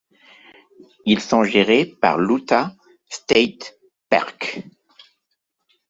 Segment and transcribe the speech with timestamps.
[1.05, 2.71] Ils sont gérés par l'Utah
[3.07, 3.75] State
[4.09, 4.57] Parks.